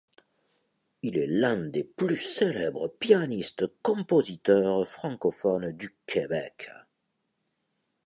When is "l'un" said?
1.27-1.57